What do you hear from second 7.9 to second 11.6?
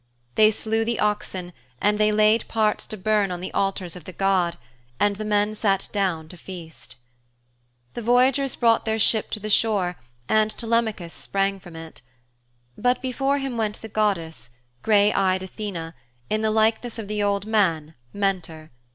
The voyagers brought their ship to the shore and Telemachus sprang